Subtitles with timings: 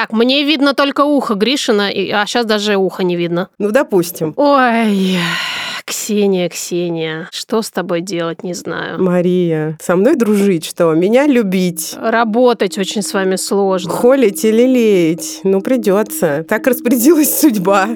[0.00, 3.50] Так, мне видно только ухо Гришина, а сейчас даже ухо не видно.
[3.58, 4.32] Ну, допустим.
[4.34, 5.18] Ой,
[5.84, 9.02] Ксения, Ксения, что с тобой делать, не знаю.
[9.02, 10.94] Мария, со мной дружить что?
[10.94, 11.94] Меня любить?
[12.00, 13.90] Работать очень с вами сложно.
[13.90, 15.40] Холить или леять?
[15.44, 16.46] Ну, придется.
[16.48, 17.90] Так распорядилась судьба.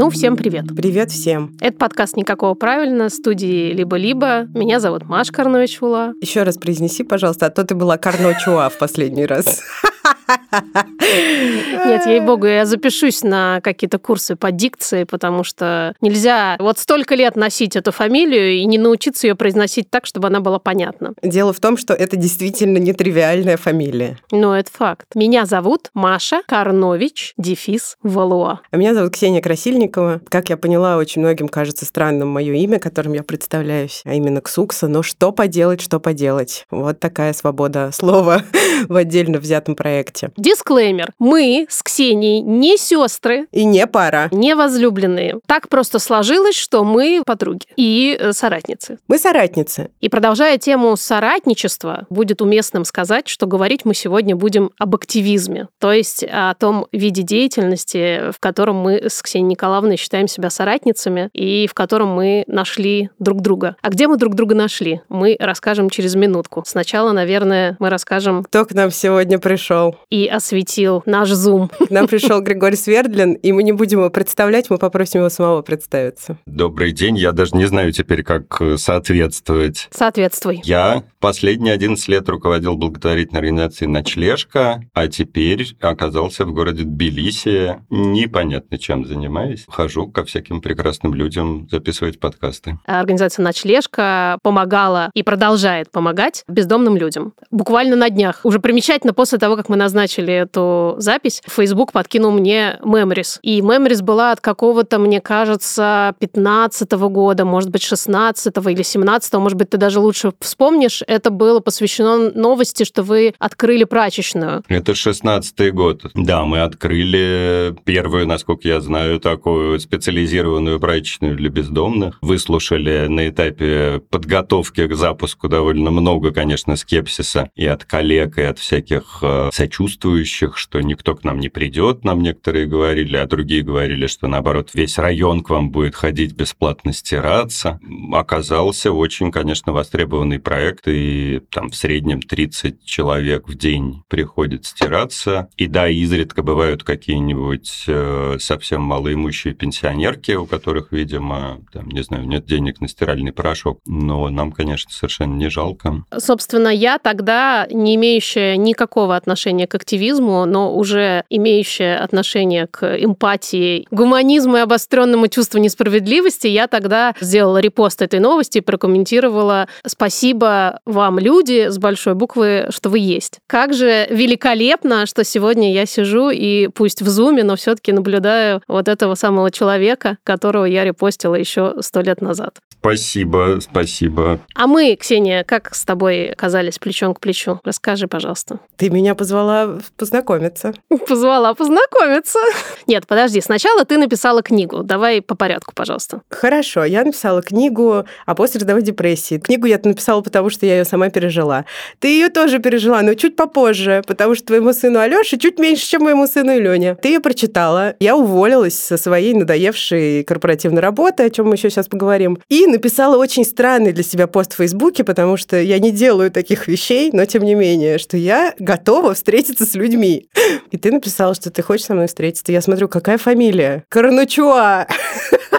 [0.00, 0.64] Ну, всем привет.
[0.74, 1.54] Привет всем.
[1.60, 4.46] Это подкаст «Никакого правильно» студии «Либо-либо».
[4.54, 6.14] Меня зовут Маша Карнович-Ула.
[6.22, 9.60] Еще раз произнеси, пожалуйста, а то ты была Карно Чуа в последний раз.
[10.52, 17.36] Нет, ей-богу, я запишусь на какие-то курсы по дикции, потому что нельзя вот столько лет
[17.36, 21.14] носить эту фамилию и не научиться ее произносить так, чтобы она была понятна.
[21.22, 24.18] Дело в том, что это действительно нетривиальная фамилия.
[24.30, 25.06] Но это факт.
[25.14, 28.60] Меня зовут Маша Карнович, дефис Валуа.
[28.70, 30.20] А меня зовут Ксения Красильникова.
[30.28, 34.88] Как я поняла, очень многим кажется странным мое имя, которым я представляюсь, а именно Ксукса.
[34.88, 36.66] Но что поделать, что поделать.
[36.70, 38.42] Вот такая свобода слова
[38.88, 40.30] в отдельно взятом проекте.
[40.40, 41.12] Дисклеймер.
[41.18, 44.28] Мы с Ксенией не сестры, И не пара.
[44.32, 45.38] не возлюбленные.
[45.46, 48.98] Так просто сложилось, что мы подруги и э, соратницы.
[49.08, 49.90] Мы соратницы.
[50.00, 55.92] И продолжая тему соратничества, будет уместным сказать, что говорить мы сегодня будем об активизме, то
[55.92, 61.66] есть о том виде деятельности, в котором мы с Ксенией Николаевной считаем себя соратницами и
[61.66, 63.76] в котором мы нашли друг друга.
[63.82, 65.02] А где мы друг друга нашли?
[65.08, 66.62] Мы расскажем через минутку.
[66.66, 69.96] Сначала, наверное, мы расскажем Кто к нам сегодня пришел?
[70.10, 71.70] и осветил наш Zoom.
[71.88, 75.62] К нам пришел Григорий Свердлин, и мы не будем его представлять, мы попросим его самого
[75.62, 76.38] представиться.
[76.46, 77.16] Добрый день.
[77.16, 79.88] Я даже не знаю теперь, как э, соответствовать.
[79.90, 80.60] Соответствуй.
[80.64, 87.80] Я последние 11 лет руководил благотворительной организацией «Ночлежка», а теперь оказался в городе Тбилиси.
[87.90, 89.64] Непонятно, чем занимаюсь.
[89.68, 92.78] Хожу ко всяким прекрасным людям записывать подкасты.
[92.86, 97.34] Организация «Ночлежка» помогала и продолжает помогать бездомным людям.
[97.50, 98.40] Буквально на днях.
[98.44, 103.38] Уже примечательно, после того, как мы назначили эту запись, Facebook подкинул мне Memories.
[103.42, 109.58] И Memories была от какого-то, мне кажется, 15 года, может быть, 16 или 17 может
[109.58, 111.02] быть, ты даже лучше вспомнишь.
[111.06, 114.62] Это было посвящено новости, что вы открыли прачечную.
[114.68, 116.02] Это 16-й год.
[116.14, 122.18] Да, мы открыли первую, насколько я знаю, такую специализированную прачечную для бездомных.
[122.20, 128.58] Выслушали на этапе подготовки к запуску довольно много, конечно, скепсиса и от коллег, и от
[128.58, 134.06] всяких э, сочувствующих, что никто к нам не придет, нам некоторые говорили, а другие говорили,
[134.06, 137.80] что наоборот весь район к вам будет ходить бесплатно стираться.
[138.12, 145.48] Оказался очень, конечно, востребованный проект, и там в среднем 30 человек в день приходит стираться.
[145.56, 152.26] И да, изредка бывают какие-нибудь э, совсем малоимущие пенсионерки, у которых, видимо, там, не знаю,
[152.26, 153.80] нет денег на стиральный порошок.
[153.86, 156.04] Но нам, конечно, совершенно не жалко.
[156.16, 163.86] Собственно, я тогда, не имеющая никакого отношения к активизму, но уже имеющая отношение к эмпатии,
[163.90, 171.18] гуманизму и обостренному чувству несправедливости, я тогда сделала репост этой новости и прокомментировала «Спасибо вам,
[171.18, 173.38] люди, с большой буквы, что вы есть».
[173.46, 178.62] Как же великолепно, что сегодня я сижу и пусть в зуме, но все таки наблюдаю
[178.68, 182.58] вот этого самого человека, которого я репостила еще сто лет назад.
[182.80, 184.40] Спасибо, спасибо.
[184.54, 187.60] А мы, Ксения, как с тобой оказались плечом к плечу?
[187.62, 188.58] Расскажи, пожалуйста.
[188.76, 190.74] Ты меня позвала познакомиться.
[191.08, 192.38] Позвала познакомиться.
[192.86, 194.82] Нет, подожди, сначала ты написала книгу.
[194.82, 196.22] Давай по порядку, пожалуйста.
[196.30, 199.38] Хорошо, я написала книгу о послеродовой депрессии.
[199.38, 201.64] Книгу я написала, потому что я ее сама пережила.
[201.98, 206.02] Ты ее тоже пережила, но чуть попозже, потому что твоему сыну Алёше чуть меньше, чем
[206.02, 206.94] моему сыну Лене.
[206.94, 207.94] Ты ее прочитала.
[208.00, 213.16] Я уволилась со своей надоевшей корпоративной работы, о чем мы еще сейчас поговорим, и написала
[213.16, 217.24] очень странный для себя пост в Фейсбуке, потому что я не делаю таких вещей, но
[217.24, 220.28] тем не менее, что я готова встретиться с людьми.
[220.70, 222.52] И ты написала, что ты хочешь со мной встретиться.
[222.52, 223.84] Я смотрю, какая фамилия?
[223.88, 224.86] Карнучуа.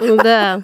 [0.02, 0.62] Да.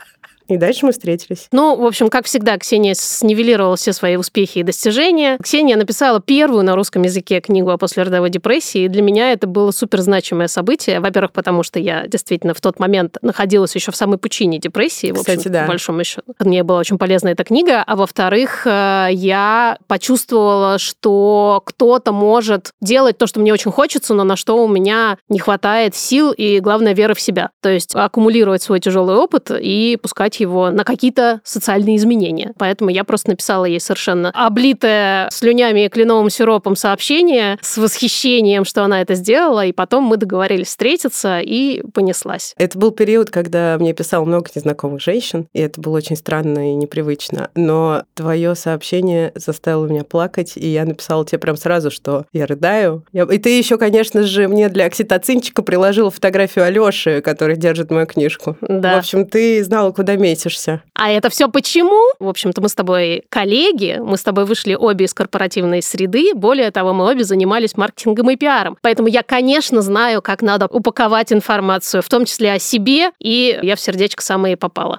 [0.48, 1.48] И дальше мы встретились.
[1.52, 5.38] Ну, в общем, как всегда, Ксения снивелировала все свои успехи и достижения.
[5.42, 9.70] Ксения написала первую на русском языке книгу о послеродовой депрессии, и для меня это было
[9.70, 11.00] супер значимое событие.
[11.00, 15.16] Во-первых, потому что я действительно в тот момент находилась еще в самой пучине депрессии, в
[15.16, 15.62] Кстати, общем, да.
[15.62, 16.34] по большому счету.
[16.40, 17.82] Мне была очень полезна эта книга.
[17.86, 24.24] А во-вторых, э, я почувствовала, что кто-то может делать то, что мне очень хочется, но
[24.24, 27.50] на что у меня не хватает сил и, главное, веры в себя.
[27.60, 32.52] То есть аккумулировать свой тяжелый опыт и пускать направлять его на какие-то социальные изменения.
[32.58, 38.82] Поэтому я просто написала ей совершенно облитое слюнями и кленовым сиропом сообщение с восхищением, что
[38.84, 42.54] она это сделала, и потом мы договорились встретиться, и понеслась.
[42.58, 46.74] Это был период, когда мне писал много незнакомых женщин, и это было очень странно и
[46.74, 47.50] непривычно.
[47.54, 53.04] Но твое сообщение заставило меня плакать, и я написала тебе прям сразу, что я рыдаю.
[53.12, 53.24] Я...
[53.24, 58.56] И ты еще, конечно же, мне для окситоцинчика приложила фотографию Алёши, который держит мою книжку.
[58.60, 58.96] Да.
[58.96, 60.82] В общем, ты знала, куда метишься.
[60.94, 62.12] А это все почему?
[62.18, 66.70] В общем-то, мы с тобой коллеги, мы с тобой вышли обе из корпоративной среды, более
[66.70, 68.76] того, мы обе занимались маркетингом и пиаром.
[68.82, 73.76] Поэтому я, конечно, знаю, как надо упаковать информацию, в том числе о себе, и я
[73.76, 74.98] в сердечко самое попала.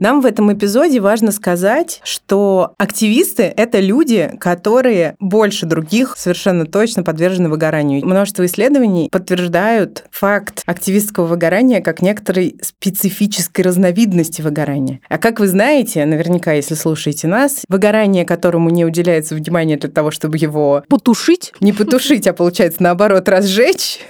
[0.00, 7.02] Нам в этом эпизоде важно сказать, что активисты— это люди, которые больше других совершенно точно
[7.02, 8.04] подвержены выгоранию.
[8.06, 15.00] Множество исследований подтверждают факт активистского выгорания как некоторой специфической разновидности выгорания.
[15.10, 20.10] А как вы знаете, наверняка, если слушаете нас, выгорание, которому не уделяется внимание для того,
[20.10, 21.52] чтобы его Потушить?
[21.60, 24.00] не потушить, а получается наоборот разжечь,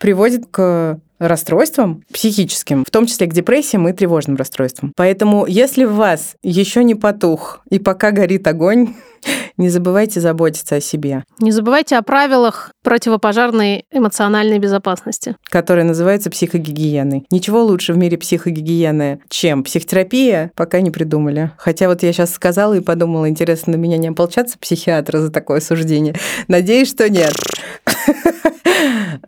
[0.00, 4.92] приводит к расстройствам психическим, в том числе к депрессиям и тревожным расстройствам.
[4.96, 8.94] Поэтому, если в вас еще не потух и пока горит огонь,
[9.56, 15.36] не забывайте заботиться о себе, Не забывайте о правилах противопожарной эмоциональной безопасности.
[15.50, 17.26] которые называются психогигиеной.
[17.30, 21.50] Ничего лучше в мире психогигиены, чем психотерапия, пока не придумали.
[21.58, 25.60] Хотя вот я сейчас сказала и подумала, интересно, на меня не ополчатся психиатры за такое
[25.60, 26.14] суждение.
[26.46, 27.32] Надеюсь, что нет.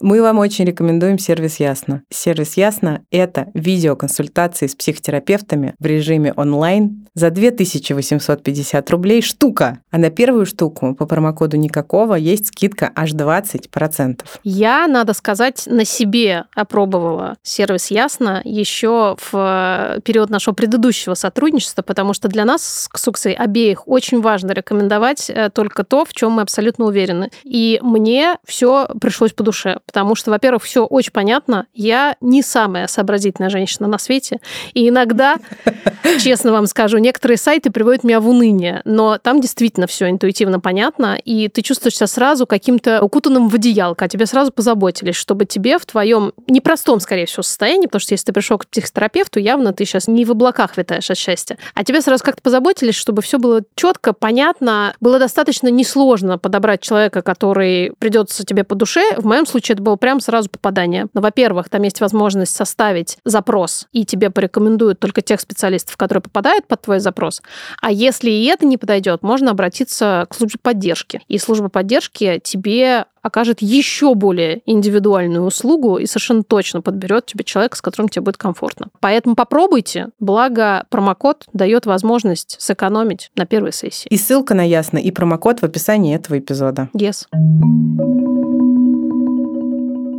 [0.01, 2.03] Мы вам очень рекомендуем сервис Ясно.
[2.11, 9.81] Сервис Ясно– это видеоконсультации с психотерапевтами в режиме онлайн за 2850 рублей штука.
[9.91, 14.21] А на первую штуку по промокоду никакого есть скидка аж 20%.
[14.45, 21.83] Я, надо сказать, на себе опробовала сервис Ясно еще в э, период нашего предыдущего сотрудничества,
[21.83, 26.33] потому что для нас с Ксуксой обеих очень важно рекомендовать э, только то, в чем
[26.33, 27.31] мы абсолютно уверены.
[27.43, 31.67] И мне все пришлось по душе, потому что, во-первых, все очень понятно.
[31.75, 34.41] Я не самая сообразительная женщина на свете,
[34.73, 35.37] и иногда,
[36.21, 41.19] честно вам скажу, некоторые сайты приводят меня в уныние, но там действительно все интуитивно понятно,
[41.25, 45.79] и ты чувствуешь себя сразу каким-то укутанным в одеялко, о тебе сразу позаботились, чтобы тебе
[45.79, 49.85] в твоем непростом, скорее всего, состоянии, потому что если ты пришел к психотерапевту, явно ты
[49.85, 53.63] сейчас не в облаках витаешь от счастья, а тебе сразу как-то позаботились, чтобы все было
[53.75, 59.17] четко, понятно, было достаточно несложно подобрать человека, который придется тебе по душе.
[59.17, 61.07] В моем случае это было прям сразу попадание.
[61.15, 66.67] Но, во-первых, там есть возможность составить запрос, и тебе порекомендуют только тех специалистов, которые попадают
[66.67, 67.43] под твой запрос.
[67.81, 71.23] А если и это не подойдет, можно обратиться к службе поддержки.
[71.29, 77.77] И служба поддержки тебе окажет еще более индивидуальную услугу и совершенно точно подберет тебе человека,
[77.77, 78.89] с которым тебе будет комфортно.
[79.01, 84.09] Поэтому попробуйте, благо промокод дает возможность сэкономить на первой сессии.
[84.09, 86.89] И ссылка на Ясно, и промокод в описании этого эпизода.
[86.95, 87.27] Yes.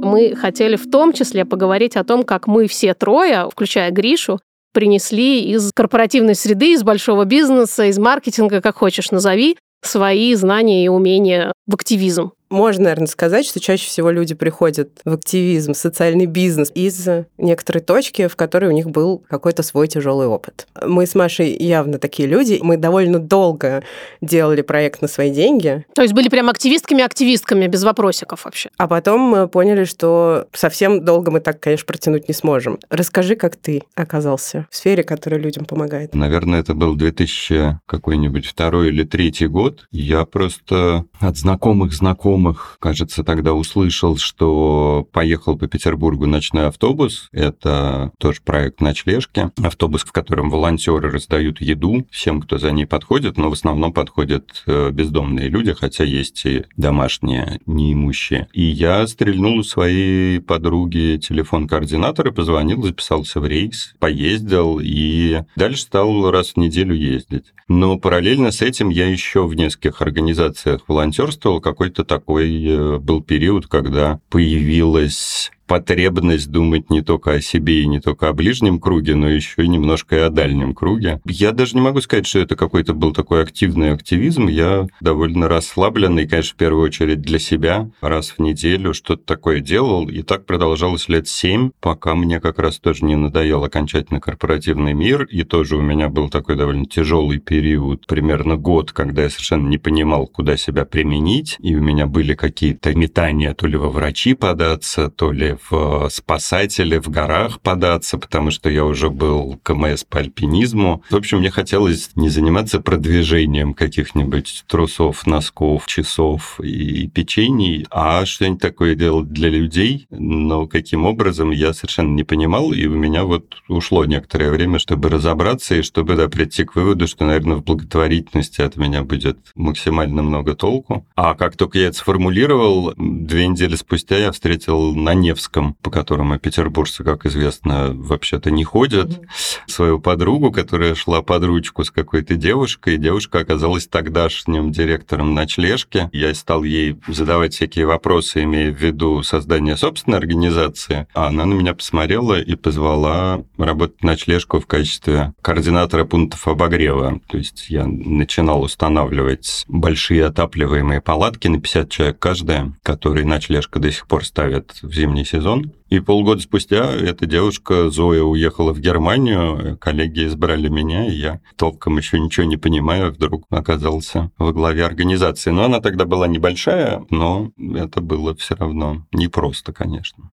[0.03, 4.39] Мы хотели в том числе поговорить о том, как мы все трое, включая Гришу,
[4.71, 10.89] принесли из корпоративной среды, из большого бизнеса, из маркетинга, как хочешь назови, свои знания и
[10.89, 12.31] умения в активизм.
[12.51, 17.07] Можно, наверное, сказать, что чаще всего люди приходят в активизм, социальный бизнес из
[17.37, 20.67] некоторой точки, в которой у них был какой-то свой тяжелый опыт.
[20.85, 22.59] Мы с Машей явно такие люди.
[22.61, 23.83] Мы довольно долго
[24.21, 28.69] делали проект на свои деньги, То есть были прям активистками-активистками, без вопросиков вообще.
[28.77, 32.79] а потом мы поняли, что совсем долго мы так, конечно, протянуть не сможем.
[32.89, 36.13] Расскажи, как ты оказался в сфере, которая людям помогает.
[36.13, 39.85] Наверное, это был 2000 какой-нибудь второй или третий год.
[39.91, 42.40] Я просто от знакомых знакомых,
[42.79, 47.29] кажется, тогда услышал, что поехал по Петербургу ночной автобус.
[47.31, 49.51] Это тоже проект ночлежки.
[49.61, 54.63] Автобус, в котором волонтеры раздают еду всем, кто за ней подходит, но в основном подходят
[54.65, 58.47] э, бездомные люди, хотя есть и домашние неимущие.
[58.53, 65.81] И я стрельнул у своей подруги телефон координатора, позвонил, записался в рейс, поездил и дальше
[65.81, 67.53] стал раз в неделю ездить.
[67.67, 71.61] Но параллельно с этим я еще в нескольких организациях волонтерствовал.
[71.61, 78.01] Какой-то такой э, был период, когда появилась потребность думать не только о себе и не
[78.01, 81.21] только о ближнем круге, но еще немножко и о дальнем круге.
[81.23, 84.47] Я даже не могу сказать, что это какой-то был такой активный активизм.
[84.47, 87.89] Я довольно расслабленный, конечно, в первую очередь для себя.
[88.01, 92.77] Раз в неделю что-то такое делал, и так продолжалось лет семь, пока мне как раз
[92.77, 98.07] тоже не надоел окончательно корпоративный мир, и тоже у меня был такой довольно тяжелый период,
[98.07, 102.93] примерно год, когда я совершенно не понимал, куда себя применить, и у меня были какие-то
[102.93, 108.69] метания то ли во врачи податься, то ли в спасатели в горах податься, потому что
[108.69, 111.03] я уже был КМС по альпинизму.
[111.09, 118.61] В общем, мне хотелось не заниматься продвижением каких-нибудь трусов, носков, часов и печений, а что-нибудь
[118.61, 120.07] такое делать для людей.
[120.09, 125.09] Но каким образом, я совершенно не понимал, и у меня вот ушло некоторое время, чтобы
[125.09, 130.23] разобраться и чтобы да, прийти к выводу, что, наверное, в благотворительности от меня будет максимально
[130.23, 131.05] много толку.
[131.15, 135.50] А как только я это сформулировал, две недели спустя я встретил на Невском,
[135.81, 139.27] по которому петербуржцы, как известно, вообще-то не ходят, mm-hmm.
[139.67, 142.97] свою подругу, которая шла под ручку с какой-то девушкой.
[142.97, 146.09] Девушка оказалась тогдашним директором ночлежки.
[146.11, 151.07] Я стал ей задавать всякие вопросы, имея в виду создание собственной организации.
[151.13, 157.19] А она на меня посмотрела и позвала работать ночлежку в качестве координатора пунктов обогрева.
[157.27, 163.91] То есть я начинал устанавливать большие отапливаемые палатки на 50 человек каждая, которые ночлежка до
[163.91, 165.73] сих пор ставят в зимний сезон.
[165.89, 171.97] И полгода спустя эта девушка, Зоя, уехала в Германию, коллеги избрали меня, и я толком
[171.97, 175.51] еще ничего не понимаю, вдруг оказался во главе организации.
[175.51, 180.31] Но она тогда была небольшая, но это было все равно непросто, конечно.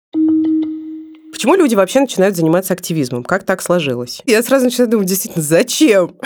[1.39, 3.23] Почему люди вообще начинают заниматься активизмом?
[3.23, 4.23] Как так сложилось?
[4.27, 6.17] Я сразу начинаю думать, действительно, зачем?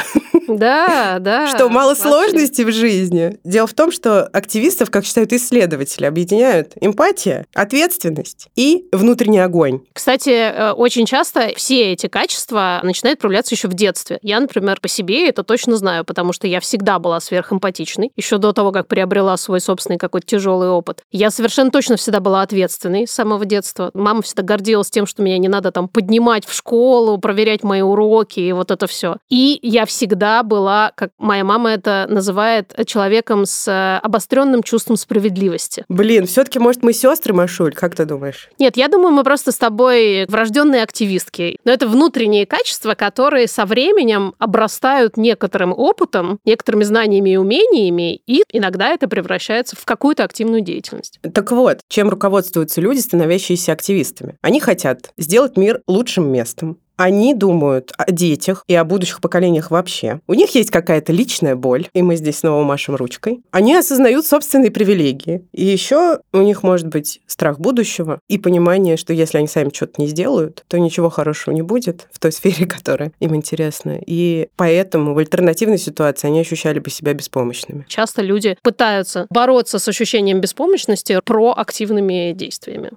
[0.48, 1.46] Да, да.
[1.54, 3.38] Что мало сложностей в жизни.
[3.44, 9.80] Дело в том, что активистов, как считают исследователи, объединяют эмпатия, ответственность и внутренний огонь.
[9.92, 14.18] Кстати, э, очень часто все эти качества начинают проявляться еще в детстве.
[14.22, 18.52] Я, например, по себе это точно знаю, потому что я всегда была сверхэмпатичной, еще до
[18.52, 21.02] того, как приобрела свой собственный какой-то тяжелый опыт.
[21.10, 23.90] Я совершенно точно всегда была ответственной с самого детства.
[23.94, 28.40] Мама всегда гордилась тем, что меня не надо там поднимать в школу, проверять мои уроки
[28.40, 29.16] и вот это все.
[29.28, 35.84] И я всегда была, как моя мама это называет, человеком с э, обостренным чувством справедливости.
[35.88, 38.48] Блин, все-таки, может, мы сестры, Машуль, как ты думаешь?
[38.58, 41.58] Нет, я думаю, мы просто с тобой врожденные активистки.
[41.64, 48.42] Но это внутренние качества, которые со временем обрастают некоторым опытом, некоторыми знаниями и умениями, и
[48.52, 51.18] иногда это превращается в какую-то активную деятельность.
[51.34, 54.36] Так вот, чем руководствуются люди, становящиеся активистами?
[54.42, 56.78] Они хотят хотят сделать мир лучшим местом.
[56.98, 60.20] Они думают о детях и о будущих поколениях вообще.
[60.28, 63.42] У них есть какая-то личная боль, и мы здесь снова машем ручкой.
[63.50, 65.44] Они осознают собственные привилегии.
[65.52, 70.00] И еще у них может быть страх будущего и понимание, что если они сами что-то
[70.00, 73.98] не сделают, то ничего хорошего не будет в той сфере, которая им интересна.
[74.06, 77.84] И поэтому в альтернативной ситуации они ощущали бы себя беспомощными.
[77.88, 82.90] Часто люди пытаются бороться с ощущением беспомощности проактивными действиями.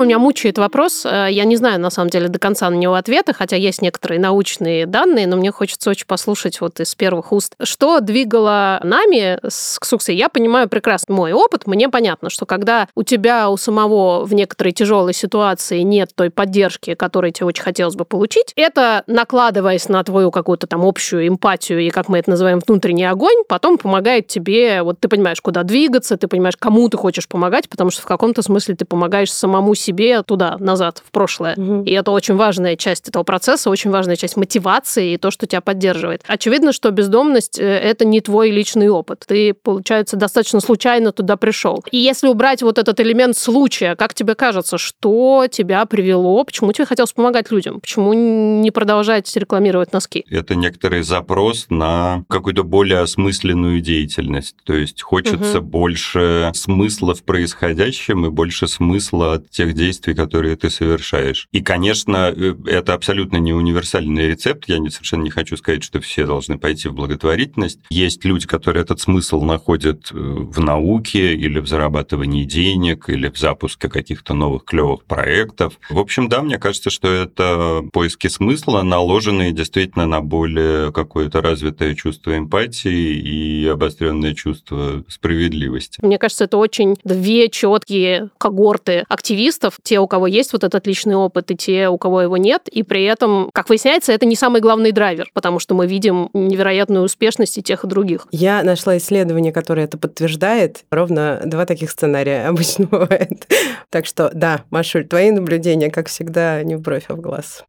[0.00, 2.94] У меня мучает вопрос, э, я не знаю, на самом деле, до конца на него
[2.94, 7.56] ответа, хотя есть некоторые научные данные, но мне хочется очень послушать вот из первых уст.
[7.60, 10.14] Что двигало нами с Ксуксой?
[10.14, 14.72] Я понимаю прекрасно мой опыт, мне понятно, что когда у тебя у самого в некоторой
[14.72, 20.30] тяжелой ситуации нет той поддержки, которой тебе очень хотелось бы получить, это, накладываясь на твою
[20.30, 25.00] какую-то там общую эмпатию и, как мы это называем, внутренний огонь, потом помогает тебе, вот
[25.00, 28.76] ты понимаешь, куда двигаться, ты понимаешь, кому ты хочешь помогать, потому что в каком-то смысле
[28.76, 31.54] ты помогаешь самому себе себе туда, назад, в прошлое.
[31.56, 31.84] Угу.
[31.84, 35.60] И это очень важная часть этого процесса, очень важная часть мотивации и то, что тебя
[35.60, 36.22] поддерживает.
[36.26, 39.24] Очевидно, что бездомность э,– это не твой личный опыт.
[39.26, 41.82] Ты, получается, достаточно случайно туда пришел.
[41.90, 46.84] И если убрать вот этот элемент случая, как тебе кажется, что тебя привело, почему тебе
[46.84, 50.24] хотелось помогать людям, почему не продолжать рекламировать носки?
[50.28, 54.56] Это некоторый запрос на какую-то более осмысленную деятельность.
[54.64, 55.66] То есть хочется угу.
[55.66, 61.48] больше смысла в происходящем и больше смысла от тех действий, которые ты совершаешь.
[61.52, 64.64] И, конечно, э, это абсолютно не универсальный рецепт.
[64.68, 67.80] Я не, совершенно не хочу сказать, что все должны пойти в благотворительность.
[67.90, 73.38] Есть люди, которые этот смысл находят э, в науке или в зарабатывании денег, или в
[73.38, 75.78] запуске каких-то новых клевых проектов.
[75.88, 81.94] В общем, да, мне кажется, что это поиски смысла, наложенные действительно на более какое-то развитое
[81.94, 86.00] чувство эмпатии и обостренное чувство справедливости.
[86.02, 90.86] Мне кажется, это очень две четкие когорты активистов, специалистов, те, у кого есть вот этот
[90.86, 92.68] личный опыт, и те, у кого его нет.
[92.68, 97.04] И при этом, как выясняется, это не самый главный драйвер, потому что мы видим невероятную
[97.04, 98.26] успешность и тех, и других.
[98.30, 100.84] Я нашла исследование, которое это подтверждает.
[100.90, 103.46] Ровно два таких сценария обычно бывает.
[103.90, 107.64] Так что, да, Машуль, твои наблюдения, как всегда, не в бровь, а в глаз.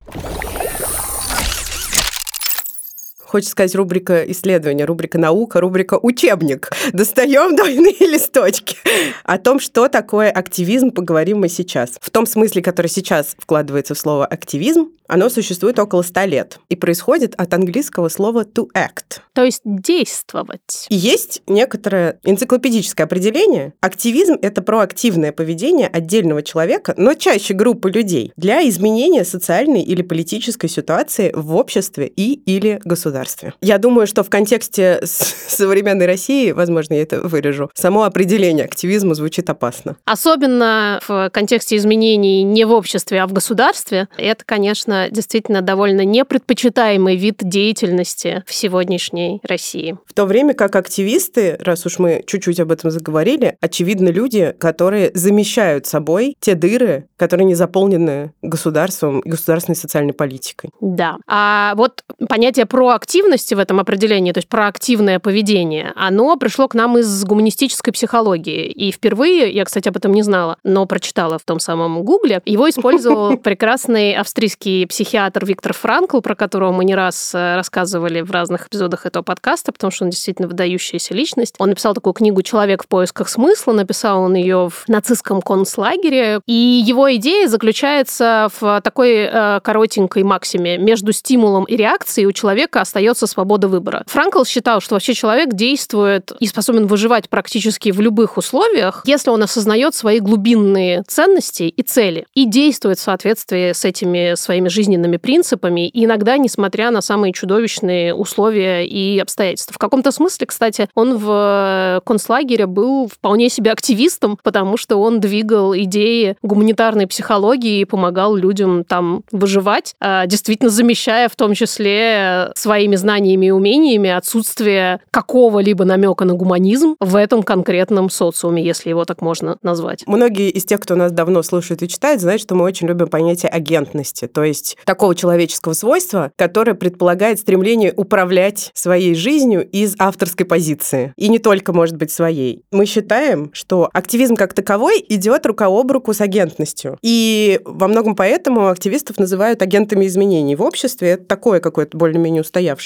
[3.29, 6.71] Хочется сказать рубрика исследования, рубрика наука, рубрика учебник.
[6.93, 8.75] Достаем двойные листочки.
[9.23, 11.91] О том, что такое активизм, поговорим мы сейчас.
[12.01, 16.75] В том смысле, который сейчас вкладывается в слово активизм, оно существует около ста лет и
[16.75, 19.21] происходит от английского слова to act.
[19.33, 20.87] То есть действовать.
[20.89, 23.73] И есть некоторое энциклопедическое определение.
[23.81, 30.67] Активизм— это проактивное поведение отдельного человека, но чаще группы людей, для изменения социальной или политической
[30.67, 33.18] ситуации в обществе и или государстве.
[33.61, 39.49] Я думаю, что в контексте современной России, возможно, я это вырежу, само определение активизма звучит
[39.49, 39.95] опасно.
[40.05, 47.15] Особенно в контексте изменений не в обществе, а в государстве, это, конечно, действительно довольно непредпочитаемый
[47.15, 49.97] вид деятельности в сегодняшней России.
[50.05, 55.11] В то время как активисты, раз уж мы чуть-чуть об этом заговорили, очевидно, люди, которые
[55.13, 60.69] замещают собой те дыры, которые не заполнены государством и государственной социальной политикой.
[60.81, 61.17] Да.
[61.27, 62.65] А вот понятие
[63.09, 68.67] проактивности в этом определении, то есть проактивное поведение, оно пришло к нам из гуманистической психологии.
[68.67, 72.69] И впервые, я, кстати, об этом не знала, но прочитала в том самом Гугле, его
[72.69, 78.67] использовал прекрасный австрийский психиатр Виктор Франкл, про которого мы не раз э, рассказывали в разных
[78.67, 81.55] эпизодах этого подкаста, потому что он действительно выдающаяся личность.
[81.57, 86.83] Он написал такую книгу «Человек в поисках смысла», написал он ее в нацистском концлагере, и
[86.85, 90.77] его идея заключается в такой э, коротенькой максиме.
[90.77, 94.03] Между стимулом и реакцией у человека остается свобода выбора.
[94.07, 99.43] Франкл считал, что вообще человек действует и способен выживать практически в любых условиях, если он
[99.43, 105.89] осознает свои глубинные ценности и цели и действует в соответствии с этими своими жизненными принципами,
[105.93, 109.73] иногда, несмотря на самые чудовищные условия и обстоятельства.
[109.73, 115.75] В каком-то смысле, кстати, он в концлагере был вполне себе активистом, потому что он двигал
[115.75, 122.51] идеи гуманитарной психологии и помогал людям там выживать, а, действительно замещая в том числе
[122.89, 129.05] своими знаниями и умениями отсутствие какого-либо намека на гуманизм в этом конкретном социуме, если его
[129.05, 130.03] так можно назвать.
[130.07, 133.49] Многие из тех, кто нас давно слушает и читает, знают, что мы очень любим понятие
[133.49, 134.27] агентности.
[134.27, 141.13] То есть такого человеческого свойства, которое предполагает стремление управлять своей жизнью из авторской позиции.
[141.15, 142.63] И не только, может быть, своей.
[142.71, 146.97] Мы считаем, что активизм как таковой идет рука об руку с агентностью.
[147.01, 151.09] И во многом поэтому активистов называют агентами изменений в обществе.
[151.09, 152.78] Это такое какое-то более-менее устоявшееся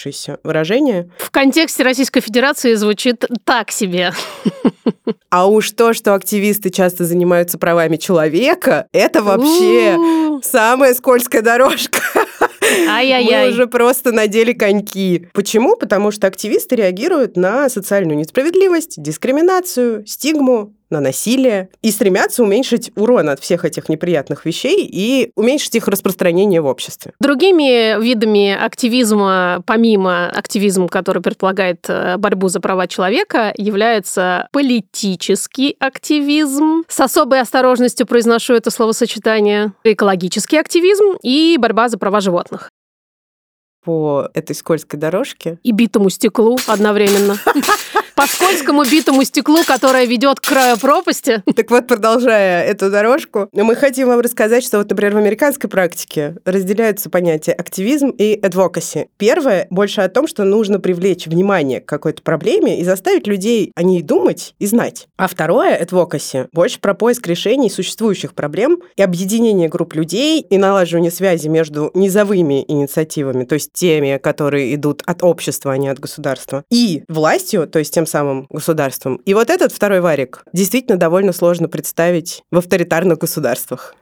[0.44, 1.10] выражение.
[1.18, 4.12] В контексте Российской Федерации звучит так себе.
[5.30, 9.98] А уж то, что активисты часто занимаются правами человека, это вообще
[10.44, 12.00] самая скользкая дорожка.
[12.88, 13.46] Ай-яй-яй.
[13.46, 15.28] Мы уже просто надели коньки.
[15.34, 15.76] Почему?
[15.76, 23.30] Потому что активисты реагируют на социальную несправедливость, дискриминацию, стигму, на насилие и стремятся уменьшить урон
[23.30, 27.14] от всех этих неприятных вещей и уменьшить их распространение в обществе.
[27.20, 36.84] Другими видами активизма, помимо активизма, который предполагает э, борьбу за права человека, является политический активизм.
[36.88, 39.74] С особой осторожностью произношу это словосочетание.
[39.84, 42.70] Экологический активизм и борьба за права животных
[43.84, 45.60] по этой скользкой дорожке.
[45.64, 47.36] И битому стеклу одновременно.
[48.16, 51.44] По скользкому битому стеклу, которое ведет к краю пропасти.
[51.56, 56.36] Так вот, продолжая эту дорожку, мы хотим вам рассказать, что вот, например, в американской практике
[56.46, 59.08] разделяются понятия активизм и advocacy.
[59.18, 63.84] Первое больше о том, что нужно привлечь внимание к какой-то проблеме и заставить людей о
[63.84, 65.08] ней думать и знать.
[65.18, 71.12] А второе, advocacy, больше про поиск решений существующих проблем и объединение групп людей и налаживание
[71.12, 76.64] связи между низовыми инициативами, то есть теми, которые идут от общества, а не от государства,
[76.70, 79.16] и властью, то есть тем самым государством.
[79.26, 83.96] И вот этот второй варик действительно довольно сложно представить в авторитарных государствах.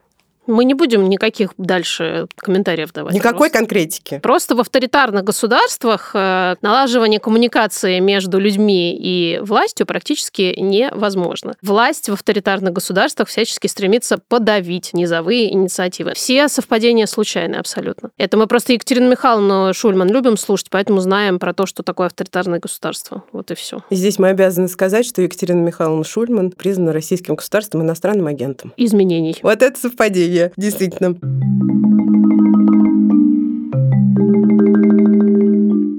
[0.47, 3.13] Мы не будем никаких дальше комментариев давать.
[3.13, 3.58] Никакой просто.
[3.60, 4.19] конкретики.
[4.19, 11.54] Просто в авторитарных государствах э, налаживание коммуникации между людьми и властью практически невозможно.
[11.62, 16.13] Власть в авторитарных государствах всячески стремится подавить низовые инициативы.
[16.15, 18.10] Все совпадения случайны абсолютно.
[18.17, 22.60] Это мы просто Екатерину Михайловну Шульман любим слушать, поэтому знаем про то, что такое авторитарное
[22.60, 23.23] государство.
[23.32, 23.84] Вот и все.
[23.89, 28.73] И здесь мы обязаны сказать, что Екатерина Михайловна Шульман признана российским государством иностранным агентом.
[28.77, 29.38] Изменений.
[29.43, 31.17] Вот это совпадение действительно.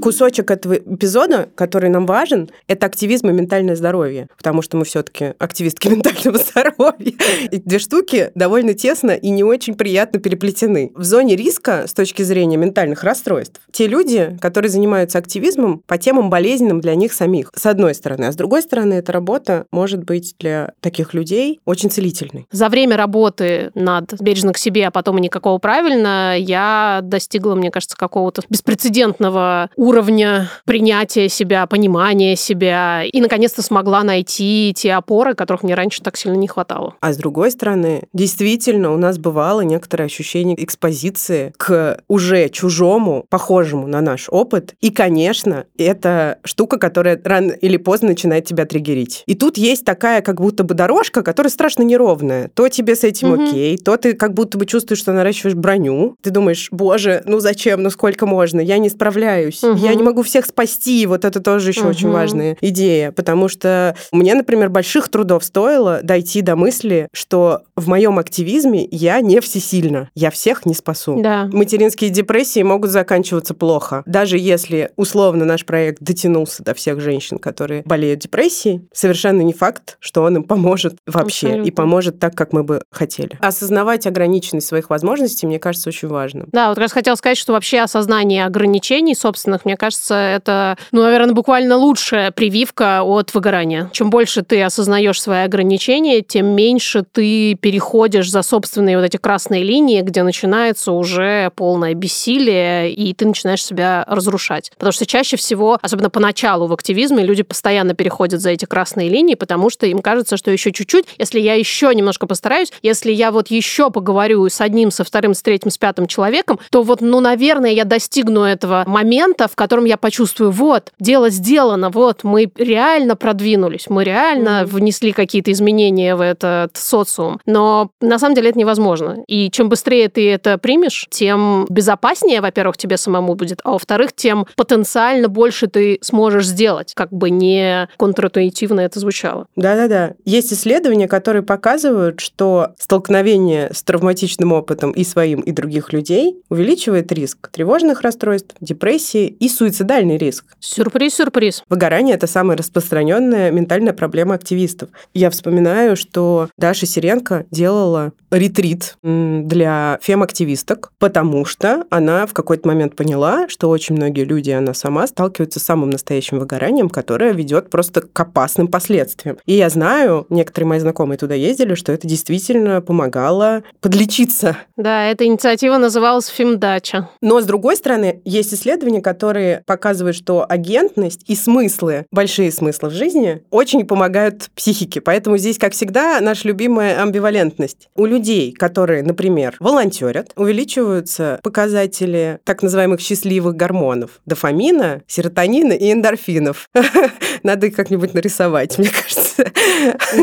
[0.02, 5.34] Кусочек этого эпизода, который нам важен, это активизм и ментальное здоровье, потому что мы все-таки
[5.38, 7.12] активистки ментального здоровья.
[7.50, 10.90] И две штуки довольно тесно и не очень приятно переплетены.
[10.94, 16.30] В зоне риска с точки зрения ментальных расстройств те люди, которые занимаются активизмом по темам
[16.30, 20.34] болезненным для них самих, с одной стороны, а с другой стороны, эта работа может быть
[20.40, 22.46] для таких людей очень целительной.
[22.50, 27.70] За время работы над бережно к себе, а потом и никакого правильно, я достигла, мне
[27.70, 35.34] кажется, какого-то беспрецедентного уровня уровня принятия себя, понимания себя, и, наконец-то, смогла найти те опоры,
[35.34, 36.94] которых мне раньше так сильно не хватало.
[37.00, 43.86] А с другой стороны, действительно, у нас бывало некоторое ощущение экспозиции к уже чужому, похожему
[43.86, 44.74] на наш опыт.
[44.80, 49.24] И, конечно, это штука, которая рано или поздно начинает тебя триггерить.
[49.26, 52.50] И тут есть такая как будто бы дорожка, которая страшно неровная.
[52.54, 53.44] То тебе с этим угу.
[53.44, 56.16] окей, то ты как будто бы чувствуешь, что наращиваешь броню.
[56.22, 58.60] Ты думаешь, боже, ну зачем, ну сколько можно?
[58.60, 59.62] Я не справляюсь.
[59.62, 59.81] Угу.
[59.82, 61.06] Я не могу всех спасти.
[61.06, 63.12] Вот это тоже еще очень важная идея.
[63.12, 69.20] Потому что мне, например, больших трудов стоило дойти до мысли, что в моем активизме я
[69.20, 70.10] не всесильна.
[70.14, 71.20] Я всех не спасу.
[71.20, 71.48] Да.
[71.52, 74.02] Материнские депрессии могут заканчиваться плохо.
[74.06, 79.96] Даже если условно наш проект дотянулся до всех женщин, которые болеют депрессией, совершенно не факт,
[80.00, 81.68] что он им поможет вообще Абсолютно.
[81.68, 83.38] и поможет так, как мы бы хотели.
[83.40, 86.46] Осознавать ограниченность своих возможностей, мне кажется, очень важно.
[86.52, 91.02] Да, вот как раз хотела сказать, что вообще осознание ограничений собственных, мне кажется, это, ну,
[91.02, 93.90] наверное, буквально лучшая прививка от выгорания.
[93.92, 99.62] Чем больше ты осознаешь свои ограничения, тем меньше ты переходишь за собственные вот эти красные
[99.62, 104.70] линии, где начинается уже полное бессилие, и ты начинаешь себя разрушать.
[104.76, 109.34] Потому что чаще всего, особенно поначалу в активизме, люди постоянно переходят за эти красные линии,
[109.34, 113.48] потому что им кажется, что еще чуть-чуть, если я еще немножко постараюсь, если я вот
[113.48, 117.70] еще поговорю с одним, со вторым, с третьим, с пятым человеком, то вот, ну, наверное,
[117.70, 123.86] я достигну этого момента, в котором я почувствую, вот, дело сделано, вот, мы реально продвинулись,
[123.88, 124.66] мы реально mm-hmm.
[124.66, 127.40] внесли какие-то изменения в этот социум.
[127.46, 129.18] Но на самом деле это невозможно.
[129.28, 134.46] И чем быстрее ты это примешь, тем безопаснее, во-первых, тебе самому будет, а во-вторых, тем
[134.56, 139.46] потенциально больше ты сможешь сделать, как бы не контринтуитивно это звучало.
[139.54, 140.14] Да-да-да.
[140.24, 147.12] Есть исследования, которые показывают, что столкновение с травматичным опытом и своим, и других людей увеличивает
[147.12, 150.44] риск тревожных расстройств, депрессии и суицидальный риск.
[150.60, 151.62] Сюрприз-сюрприз.
[151.68, 154.88] Выгорание– это самая распространенная ментальная проблема активистов.
[155.14, 162.96] Я вспоминаю, что Даша Сиренко делала ретрит для фем-активисток, потому что она в какой-то момент
[162.96, 168.02] поняла, что очень многие люди, она сама, сталкиваются с самым настоящим выгоранием, которое ведет просто
[168.02, 169.38] к опасным последствиям.
[169.46, 174.56] И я знаю, некоторые мои знакомые туда ездили, что это действительно помогало подлечиться.
[174.76, 177.08] Да, эта инициатива называлась «Фемдача».
[177.20, 179.31] Но, с другой стороны, есть исследования, которые
[179.66, 185.00] показывают, что агентность и смыслы, большие смыслы в жизни, очень помогают психике.
[185.00, 187.88] Поэтому здесь, как всегда, наша любимая амбивалентность.
[187.94, 194.20] У людей, которые, например, волонтерят, увеличиваются показатели так называемых счастливых гормонов.
[194.26, 196.68] Дофамина, серотонина и эндорфинов.
[197.42, 199.50] Надо их как-нибудь нарисовать, мне кажется.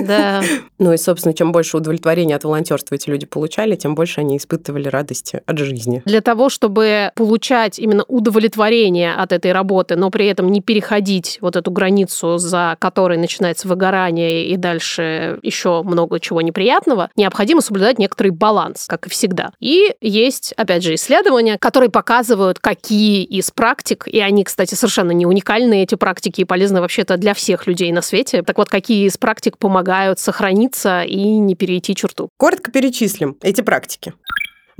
[0.05, 0.41] Да.
[0.81, 4.87] Ну и, собственно, чем больше удовлетворения от волонтерства эти люди получали, тем больше они испытывали
[4.87, 6.01] радости от жизни.
[6.05, 11.55] Для того, чтобы получать именно удовлетворение от этой работы, но при этом не переходить вот
[11.55, 18.29] эту границу, за которой начинается выгорание и дальше еще много чего неприятного, необходимо соблюдать некоторый
[18.29, 19.51] баланс, как и всегда.
[19.59, 25.25] И есть, опять же, исследования, которые показывают, какие из практик, и они, кстати, совершенно не
[25.25, 28.41] уникальные, эти практики, и полезны вообще-то для всех людей на свете.
[28.43, 32.29] Так вот, какие из практик помогают сохраниться и не перейти черту?
[32.37, 34.13] Коротко перечислим эти практики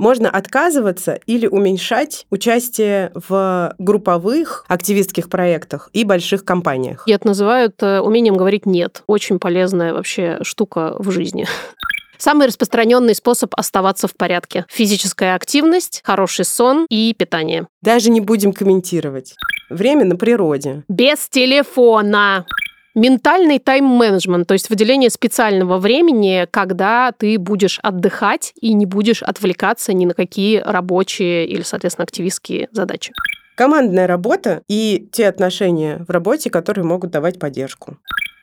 [0.00, 7.04] можно отказываться или уменьшать участие в групповых активистских проектах и больших компаниях.
[7.06, 9.02] И это называют умением говорить «нет».
[9.06, 11.46] Очень полезная вообще штука в жизни.
[12.18, 14.66] Самый распространенный способ оставаться в порядке.
[14.68, 17.66] Физическая активность, хороший сон и питание.
[17.80, 19.34] Даже не будем комментировать.
[19.70, 20.82] Время на природе.
[20.88, 22.44] Без телефона.
[22.94, 29.92] Ментальный тайм-менеджмент, то есть выделение специального времени, когда ты будешь отдыхать и не будешь отвлекаться
[29.92, 33.12] ни на какие рабочие или, соответственно, активистские задачи.
[33.54, 37.96] Командная работа и те отношения в работе, которые могут давать поддержку.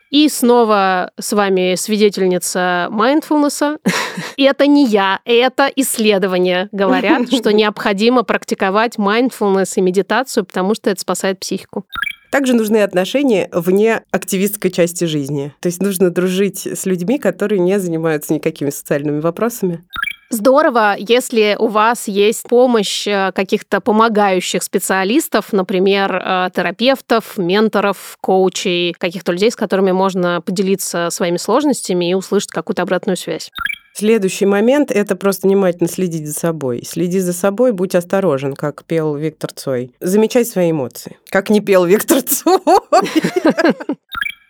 [0.10, 3.80] И снова с вами свидетельница mindfulness.
[4.38, 11.02] Это не я, это исследования говорят, что необходимо практиковать mindfulness и медитацию, потому что это
[11.02, 11.86] спасает психику.
[12.32, 15.54] Также нужны отношения вне активистской части жизни.
[15.60, 19.84] То есть нужно дружить с людьми, которые не занимаются никакими социальными вопросами.
[20.30, 28.92] Здорово, если у вас есть помощь э, каких-то помогающих специалистов, например, э, терапевтов, менторов, коучей,
[28.92, 33.52] каких-то людей, с которыми можно поделиться своими сложностями и услышать какую-то обратную связь.
[33.98, 36.84] Следующий момент– это просто внимательно следить за собой.
[36.86, 39.92] Следи за собой, будь осторожен, как пел Виктор Цой.
[40.00, 42.60] Замечай свои эмоции, как не пел Виктор Цой.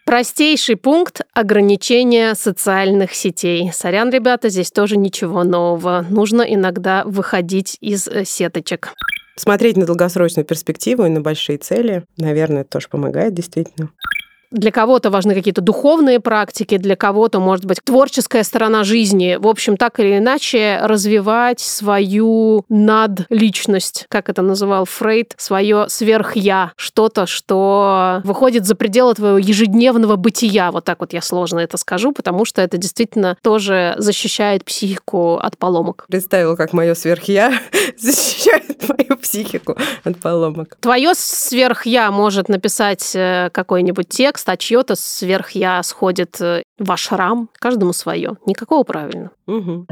[0.05, 3.71] Простейший пункт– ограничения социальных сетей.
[3.73, 6.05] Сорян, ребята, здесь тоже ничего нового.
[6.09, 8.91] Нужно иногда выходить из э, сеточек.
[9.37, 13.91] Смотреть на долгосрочную перспективу и на большие цели, наверное, тоже помогает действительно.
[14.51, 19.37] Для кого-то важны какие-то духовные практики, для кого-то, может быть, творческая сторона жизни.
[19.39, 27.25] В общем, так или иначе, развивать свою надличность, как это называл Фрейд, свое сверхя, что-то,
[27.25, 30.71] что выходит за пределы твоего ежедневного бытия.
[30.71, 35.57] Вот так вот я сложно это скажу, потому что это действительно тоже защищает психику от
[35.57, 36.05] поломок.
[36.07, 37.51] Представила, как мое сверхя
[37.97, 40.77] защищает мою психику от поломок.
[40.79, 46.91] Твое сверхя может написать э, какой-нибудь текст, текст, а чье-то сверх я сходит э, в
[46.91, 47.49] ашрам.
[47.59, 48.37] Каждому свое.
[48.45, 49.31] Никакого правильно.
[49.47, 49.87] Угу.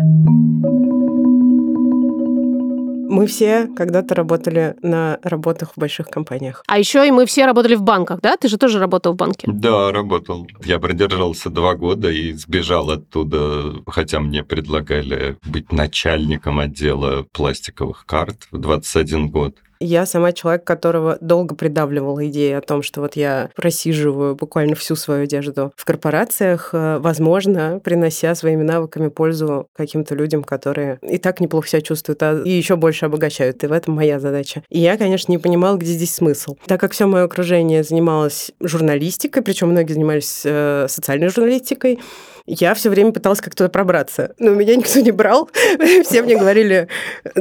[3.07, 6.63] Мы все когда-то работали на работах в больших компаниях.
[6.67, 8.35] А еще и мы все работали в банках, да?
[8.35, 9.47] Ты же тоже работал в банке.
[9.49, 10.47] Да, работал.
[10.65, 18.47] Я продержался два года и сбежал оттуда, хотя мне предлагали быть начальником отдела пластиковых карт
[18.51, 19.55] в 21 год.
[19.79, 24.95] Я сама человек, которого долго придавливала идея о том, что вот я просиживаю буквально всю
[24.95, 31.39] свою одежду в корпорациях, э, возможно, принося своими навыками пользу каким-то людям, которые и так
[31.39, 33.63] неплохо себя чувствуют, а и еще больше обогащают.
[33.63, 34.63] И в этом моя задача.
[34.69, 36.55] И я, конечно, не понимала, где здесь смысл.
[36.65, 41.99] Так как все мое окружение занималось журналистикой, причем многие занимались э, социальной журналистикой,
[42.45, 44.35] я все время пыталась как-то пробраться.
[44.37, 45.49] Но меня никто не брал.
[46.03, 46.87] Все мне говорили,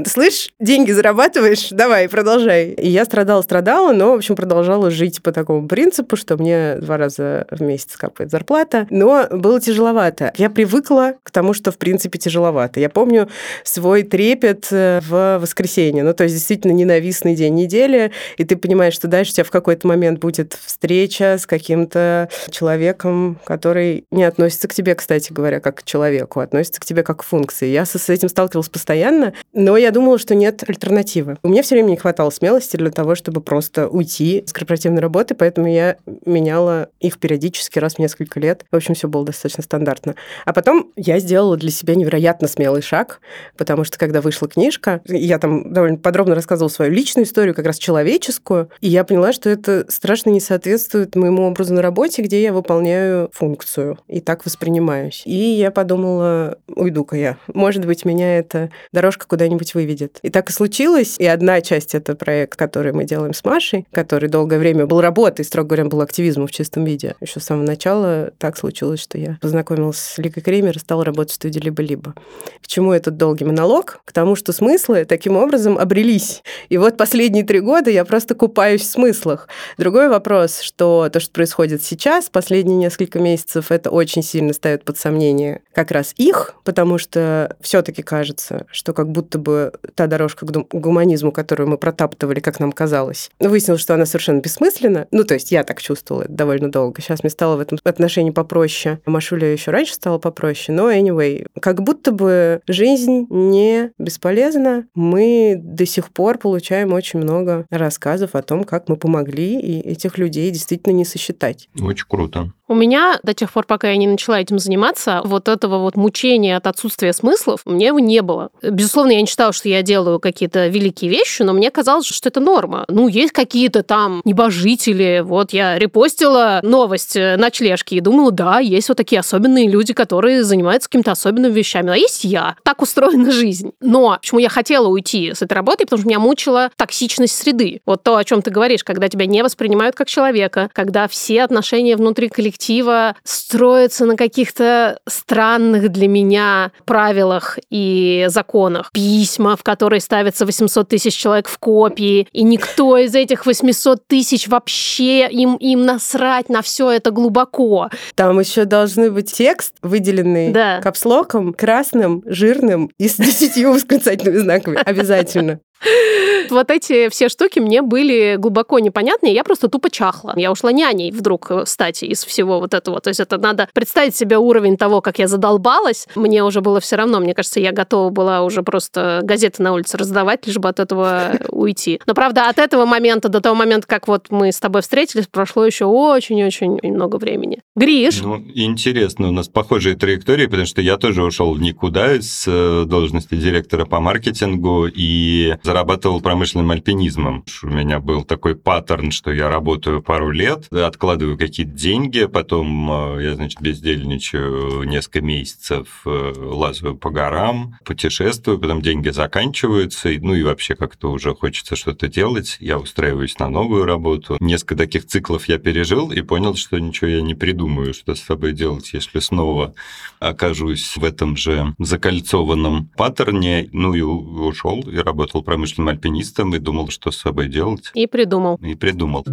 [0.07, 2.71] слышь, деньги зарабатываешь, давай, продолжай.
[2.71, 7.47] И я страдала-страдала, но, в общем, продолжала жить по такому принципу, что мне два раза
[7.51, 8.87] в месяц капает зарплата.
[8.90, 10.33] Но было тяжеловато.
[10.37, 12.81] Я привыкла к тому, что, в принципе, тяжеловато.
[12.81, 13.29] Я помню
[13.62, 16.03] свой трепет э, в воскресенье.
[16.03, 19.51] Ну, то есть, действительно, ненавистный день недели, и ты понимаешь, что дальше у тебя в
[19.51, 25.76] какой-то момент будет встреча с каким-то человеком, который не относится к тебе кстати говоря, как
[25.76, 27.68] к человеку, относится к тебе как к функции.
[27.68, 31.37] Я с этим сталкивалась постоянно, но я думала, что нет альтернативы.
[31.42, 35.35] У меня все время не хватало смелости для того, чтобы просто уйти с корпоративной работы,
[35.35, 38.64] поэтому я меняла их периодически раз в несколько лет.
[38.70, 40.14] В общем, все было достаточно стандартно.
[40.44, 43.20] А потом я сделала для себя невероятно смелый шаг,
[43.57, 47.78] потому что когда вышла книжка, я там довольно подробно рассказывала свою личную историю, как раз
[47.78, 52.52] человеческую, и я поняла, что это страшно не соответствует моему образу на работе, где я
[52.52, 55.23] выполняю функцию и так воспринимаю занимаюсь.
[55.25, 57.38] И я подумала, уйду-ка я.
[57.53, 60.18] Может быть, меня эта дорожка куда-нибудь выведет.
[60.23, 61.16] И так и случилось.
[61.18, 65.44] И одна часть— это проект, который мы делаем с Машей, который долгое время был работой,
[65.44, 67.16] строго говоря, был активизмом в чистом виде.
[67.20, 71.33] Еще с самого начала так случилось, что я познакомилась с Ликой Кремер и стала работать
[71.33, 72.14] в студии «Либо-либо».
[72.62, 74.01] К чему этот долгий монолог?
[74.05, 76.42] К тому, что смыслы таким образом обрелись.
[76.68, 79.49] И вот последние три года я просто купаюсь в смыслах.
[79.79, 84.85] Другой вопрос, что то, что происходит сейчас, последние несколько месяцев, это очень сильно ставит ставят
[84.85, 90.47] под сомнение как раз их, потому что все-таки кажется, что как будто бы та дорожка
[90.47, 95.07] к гуманизму, которую мы протаптывали, как нам казалось, выяснилось, что она совершенно бессмысленна.
[95.11, 97.01] Ну, то есть я так чувствовала довольно долго.
[97.01, 99.01] Сейчас мне стало в этом отношении попроще.
[99.07, 100.77] Машуля еще раньше стала попроще.
[100.77, 104.87] Но anyway, как будто бы жизнь не бесполезна.
[104.95, 110.19] Мы до сих пор получаем очень много рассказов о том, как мы помогли, и этих
[110.19, 111.69] людей действительно не сосчитать.
[111.81, 112.53] Очень круто.
[112.67, 116.57] У меня до тех пор, пока я не начала этим заниматься, вот этого вот мучения
[116.57, 118.50] от отсутствия смыслов мне его не было.
[118.62, 122.40] Безусловно, я не считала, что я делаю какие-то великие вещи, но мне казалось, что это
[122.40, 122.85] норма.
[122.88, 125.22] Ну, есть какие-то там небожители.
[125.24, 130.44] Вот я репостила новость э, ночлежки и думала, да, есть вот такие особенные люди, которые
[130.44, 131.92] занимаются какими-то особенными вещами.
[131.92, 132.57] А есть я.
[132.62, 133.72] Так устроена жизнь.
[133.81, 135.85] Но почему я хотела уйти с этой работы?
[135.85, 137.81] Потому что меня мучила токсичность среды.
[137.87, 141.96] Вот то, о чем ты говоришь, когда тебя не воспринимают как человека, когда все отношения
[141.96, 144.16] внутри коллектива строится на
[144.55, 148.90] каких-то странных для меня правилах и законах.
[148.93, 154.49] Письма, в которые ставятся 800 тысяч человек в копии, и никто из этих 800 тысяч
[154.49, 157.90] вообще им, им насрать на все это глубоко.
[158.14, 160.81] Там еще должны быть текст, выделенный да.
[160.81, 164.79] капслоком, красным, жирным и с десятью восклицательными знаками.
[164.85, 165.61] Обязательно.
[166.54, 170.35] Вот эти все штуки мне были глубоко непонятны, и я просто тупо чахла.
[170.37, 173.00] Я ушла няней вдруг, кстати, из всего вот этого.
[173.00, 176.07] То есть это надо представить себе уровень того, как я задолбалась.
[176.14, 177.20] Мне уже было все равно.
[177.20, 181.33] Мне кажется, я готова была уже просто газеты на улице раздавать, лишь бы от этого
[181.48, 182.00] уйти.
[182.07, 185.64] Но, правда, от этого момента до того момента, как вот мы с тобой встретились, прошло
[185.64, 187.61] еще очень-очень много времени.
[187.76, 188.22] Гриш?
[188.22, 192.85] Ну, интересно, у нас похожие траектории, потому что я тоже ушел в никуда с э,
[192.87, 197.44] должности директора по маркетингу и зарабатывал промышленным альпинизмом.
[197.62, 203.23] У меня был такой паттерн, что я работаю пару лет, откладываю какие-то деньги, потом э,
[203.23, 210.42] я, значит, бездельничаю несколько месяцев, э, лазаю по горам, путешествую, потом деньги заканчиваются, ну и
[210.42, 212.57] вообще как-то уже хочется что-то делать.
[212.59, 214.37] Я устраиваюсь на новую работу.
[214.40, 218.55] Несколько таких циклов я пережил и понял, что ничего я не придумаю, что с собой
[218.55, 219.73] делать, если снова
[220.18, 223.68] окажусь в этом же закольцованном паттерне.
[223.70, 225.90] Ну и ушел и работал промышленным
[226.25, 227.91] альпинистом и думал, что с собой делать.
[227.95, 228.59] И придумал.
[228.63, 229.25] И придумал.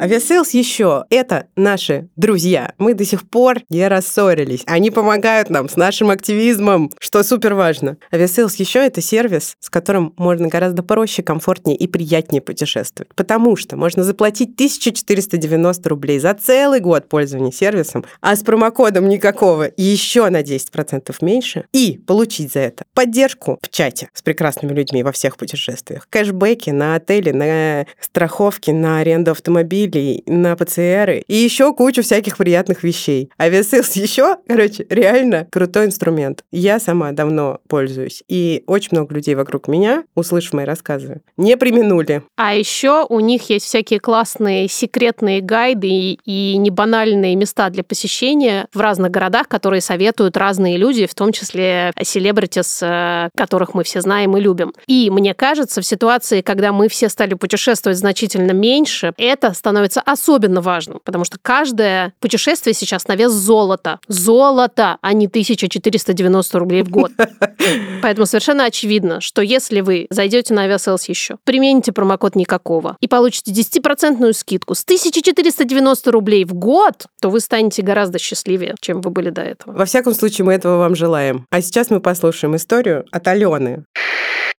[0.00, 2.72] Aviasales Еще – это наши друзья.
[2.78, 4.62] Мы до сих пор не рассорились.
[4.64, 7.98] Они помогают нам с нашим активизмом, что супер важно.
[8.10, 13.14] Aviasales Еще – это сервис, с которым можно гораздо проще, комфортнее и приятнее путешествовать.
[13.14, 19.68] Потому что можно заплатить 1490 рублей за целый год пользования сервисом, а с промокодом никакого
[19.76, 25.12] еще на 10% меньше, и получить за это поддержку в чате с прекрасными людьми во
[25.12, 31.72] всех путешествиях, кэшбэки на отели, на страховки, на аренду автомобиля, автомобилей, на ПЦРы и еще
[31.74, 33.30] кучу всяких приятных вещей.
[33.40, 36.44] Aviasales Еще, короче, реально крутой инструмент.
[36.50, 38.22] Я сама давно пользуюсь.
[38.28, 42.22] И очень много людей вокруг меня, услышав мои рассказы, не преминули.
[42.36, 48.66] А еще у них есть всякие классные секретные гайды и, и небанальные места для посещения
[48.72, 54.00] в разных городах, которые советуют разные люди, в том числе celebrities, э, которых мы все
[54.00, 54.72] знаем и любим.
[54.86, 60.00] И мне кажется, в ситуации, когда мы все стали путешествовать значительно меньше, это становится становится
[60.00, 63.98] особенно важным, потому что каждое путешествие сейчас на вес золота.
[64.08, 67.12] Золото, а не 1490 рублей в год.
[68.02, 73.52] Поэтому совершенно очевидно, что если вы зайдете на Aviasales еще, примените промокод никакого и получите
[73.52, 79.30] 10% скидку с 1490 рублей в год, то вы станете гораздо счастливее, чем вы были
[79.30, 79.72] до этого.
[79.72, 81.46] Во всяком случае, мы этого вам желаем.
[81.50, 83.84] А сейчас мы послушаем историю от Алены.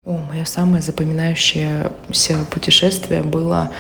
[0.05, 3.71] О, мое самое запоминающееся путешествие было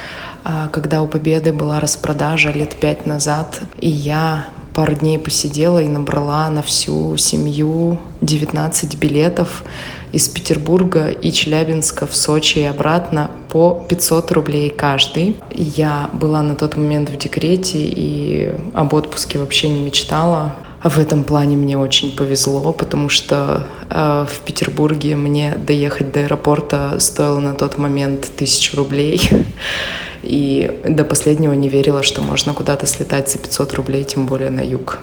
[0.73, 6.49] когда у Победы была распродажа лет пять назад, и я пару дней посидела и набрала
[6.51, 9.65] на всю семью 19 билетов
[10.13, 15.37] из Петербурга и Челябинска в Сочи и обратно по 500 рублей каждый.
[15.53, 20.55] Я была на тот момент в декрете и об отпуске вообще не мечтала.
[20.83, 26.21] А в этом плане мне очень повезло, потому что э, в Петербурге мне доехать до
[26.21, 29.29] аэропорта стоило на тот момент тысячу рублей.
[30.23, 34.61] И до последнего не верила, что можно куда-то слетать за 500 рублей, тем более на
[34.61, 34.99] юг.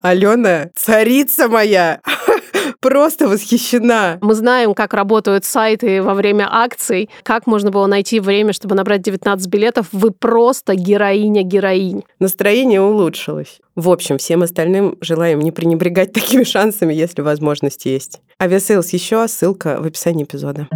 [0.00, 2.00] Алена, царица моя!
[2.80, 4.18] Просто восхищена.
[4.20, 9.02] Мы знаем, как работают сайты во время акций, как можно было найти время, чтобы набрать
[9.02, 9.86] 19 билетов.
[9.92, 12.02] Вы просто героиня-героинь.
[12.18, 13.60] Настроение улучшилось.
[13.76, 18.20] В общем, всем остальным желаем не пренебрегать такими шансами, если возможность есть.
[18.40, 20.68] Aviasales Еще, ссылка в описании эпизода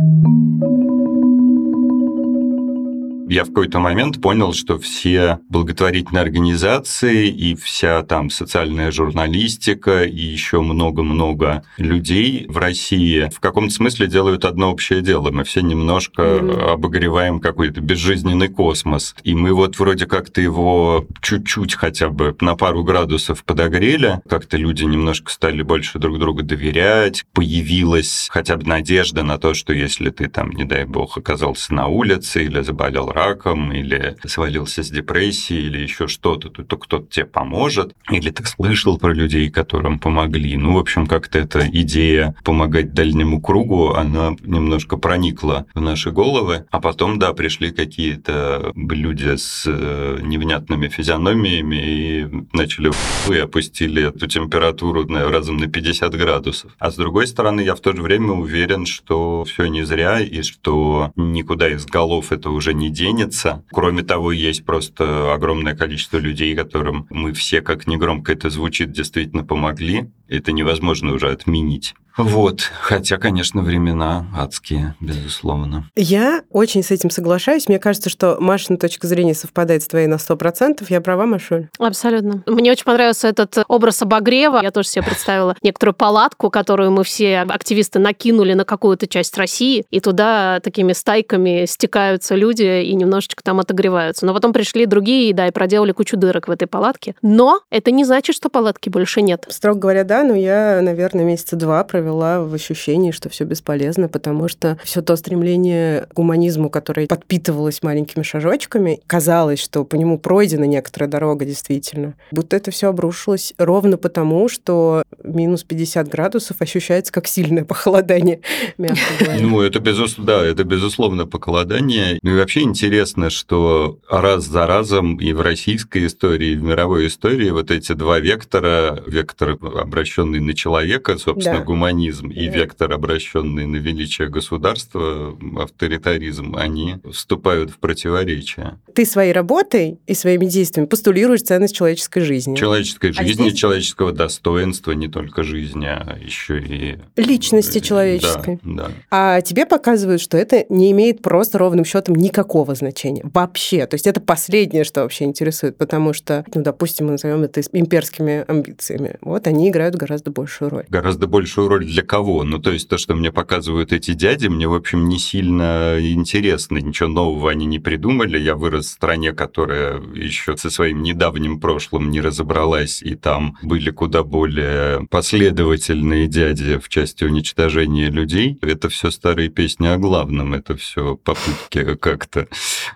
[3.29, 10.21] я в какой-то момент понял, что все благотворительные организации и вся там социальная журналистика и
[10.21, 15.31] еще много-много людей в России в каком-то смысле делают одно общее дело.
[15.31, 16.73] Мы все немножко mm-hmm.
[16.73, 19.15] обогреваем какой-то безжизненный космос.
[19.25, 24.21] И мы вот вроде как-то его чуть-чуть хотя бы на пару градусов подогрели.
[24.29, 27.25] Как-то люди немножко стали больше друг другу доверять.
[27.33, 31.89] Появилась хотя бы надежда на то, что если ты там, не дай бог, оказался на
[31.89, 37.27] улице или заболел раком, или свалился с депрессией, или еще что-то, то, то кто-то тебе
[37.27, 40.57] поможет, или ты слышал про людей, которым помогли.
[40.57, 46.67] Ну, в общем, как-то эта идея помогать дальнему кругу, она немножко проникла в наши головы,
[46.71, 52.91] а потом, да, пришли какие-то люди с э, невнятными физиономиями и начали
[53.31, 56.73] и опустили эту температуру на, разом на 50 градусов.
[56.79, 60.43] А с другой стороны, я в то же время уверен, что все не зря, и
[60.43, 63.63] что никуда из голов это уже не день, денется.
[63.71, 69.45] Кроме того, есть просто огромное количество людей, которым мы все, как негромко это звучит, действительно
[69.45, 70.11] помогли.
[70.29, 71.95] Это невозможно уже отменить.
[72.17, 75.91] Вот, хотя, конечно, времена адские, безусловно.
[75.95, 77.69] Я очень с этим соглашаюсь.
[77.69, 80.87] Мне кажется, что Машина точка зрения совпадает с твоей на 100%.
[80.89, 81.69] Я права, Машуль?
[81.79, 82.43] Абсолютно.
[82.47, 84.61] Мне очень понравился этот образ обогрева.
[84.63, 89.85] Я тоже себе представила некоторую палатку, которую мы все активисты накинули на какую-то часть России,
[89.91, 94.27] и туда такими стайками стекаются люди и немножечко там отогреваются.
[94.27, 97.15] Но потом пришли другие, да, и проделали кучу дырок в этой палатке.
[97.23, 99.47] Но это не значит, что палатки больше нет.
[99.49, 104.49] Строго говоря, да, но я, наверное, месяца два провела в ощущении, что все бесполезно, потому
[104.49, 110.65] что все то стремление к гуманизму, которое подпитывалось маленькими шажочками, казалось, что по нему пройдена
[110.65, 112.15] некоторая дорога действительно.
[112.31, 118.41] Будто это все обрушилось ровно потому, что минус 50 градусов ощущается как сильное похолодание,
[118.79, 119.41] мягко говоря.
[119.41, 122.19] Ну, это безусловно, да, это безусловно похолодание.
[122.23, 122.86] Ну и вообще интересно,
[123.31, 128.19] что раз за разом и в российской истории, и в мировой истории вот эти два
[128.21, 131.65] вектора, вектор, обращенный на человека, собственно, Да.
[131.65, 132.53] гуманизм, и Да.
[132.57, 138.79] вектор, обращенный на величие государства, авторитаризм, они вступают в противоречие.
[138.95, 142.55] Ты своей работой и своими действиями постулируешь ценность человеческой жизни.
[142.57, 146.99] Человеческой А жизни, здесь- человеческого достоинства, не только жизни, а еще и...
[147.17, 148.61] Личности человеческой.
[148.63, 148.91] Да, да.
[149.11, 153.23] А тебе показывают, что это не имеет просто ровным счетом никакого значения.
[153.25, 153.87] Вообще.
[153.87, 158.45] То есть это последнее, что вообще интересует, потому что, ну, допустим, мы назовем это имперскими
[158.47, 159.17] амбициями.
[159.21, 160.85] Вот они играют гораздо большую роль.
[160.89, 162.45] гораздо большую роль для кого.
[162.45, 166.79] Ну, то есть то, что мне показывают эти дяди, мне, в общем, не сильно интересно.
[166.79, 168.39] Ничего нового они не придумали.
[168.39, 173.91] Я вырос в стране, которая еще со своим недавним прошлым не разобралась, и там были
[173.91, 178.59] куда более последовательные дяди в части уничтожения людей.
[178.63, 180.55] Это все старые песни о главном.
[180.55, 182.49] Это все попытки как-то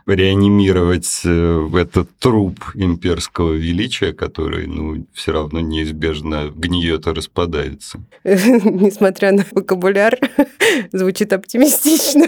[0.07, 8.01] реанимировать э, этот труп имперского величия, который, ну, все равно неизбежно гниет и распадается.
[8.25, 10.19] Несмотря на вокабуляр,
[10.93, 12.27] звучит оптимистично.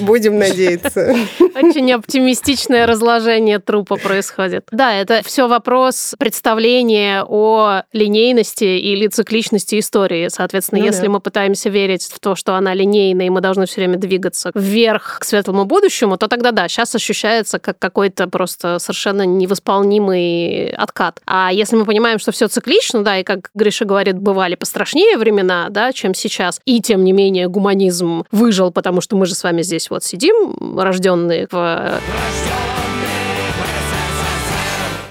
[0.00, 1.16] Будем надеяться.
[1.54, 4.66] Очень оптимистичное разложение трупа происходит.
[4.70, 10.28] Да, это все вопрос представления о линейности или цикличности истории.
[10.28, 11.10] Соответственно, Ну если да.
[11.10, 15.18] мы пытаемся верить в то, что она линейная, и мы должны все время двигаться вверх
[15.20, 21.20] к светлому будущему, то тогда да, сейчас ощущается как какой-то просто совершенно невосполнимый откат.
[21.26, 25.68] А если мы понимаем, что все циклично, да, и как Гриша говорит, бывали пострашнее времена,
[25.70, 29.62] да, чем сейчас, и тем не менее гуманизм выжил, потому что мы же с вами
[29.62, 32.00] здесь вот сидим, рожденные в